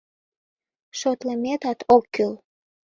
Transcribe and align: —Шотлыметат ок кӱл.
—Шотлыметат 0.99 1.79
ок 1.95 2.03
кӱл. 2.13 2.33